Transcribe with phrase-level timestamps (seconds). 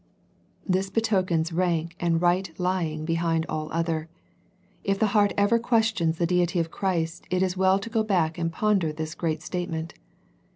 [0.67, 4.09] This betokens rank and right lying behind all other.
[4.83, 8.39] If the heart ever questions the Deity of Christ it is well to go back
[8.39, 9.93] and ponder this great statement.